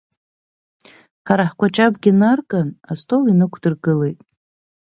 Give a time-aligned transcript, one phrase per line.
[1.27, 4.19] Ҳара ҳкәаҷабгьы нарган астол инықәдыргылеит.